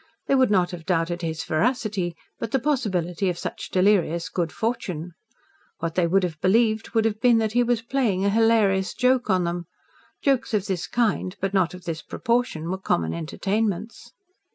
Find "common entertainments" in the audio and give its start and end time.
12.79-14.11